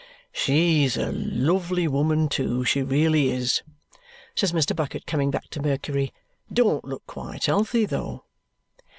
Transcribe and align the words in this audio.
"She's 0.31 0.97
a 0.97 1.11
lovely 1.11 1.87
woman, 1.87 2.27
too, 2.27 2.65
she 2.65 2.81
really 2.81 3.29
is," 3.29 3.61
says 4.33 4.51
Mr. 4.51 4.75
Bucket, 4.75 5.05
coming 5.05 5.29
back 5.29 5.47
to 5.51 5.61
Mercury. 5.61 6.11
"Don't 6.51 6.83
look 6.85 7.05
quite 7.05 7.45
healthy 7.45 7.85
though." 7.85 8.23